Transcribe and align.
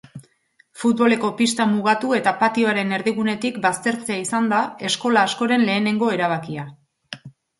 Futboleko 0.83 1.29
pista 1.41 1.67
mugatu 1.73 2.13
eta 2.19 2.33
patioaren 2.39 2.95
erdigunetik 2.97 3.59
baztertzea 3.67 4.17
izan 4.23 4.49
da 4.55 4.63
eskola 4.89 5.27
askoren 5.31 5.67
lehenengo 5.71 6.09
erabakia. 6.17 6.65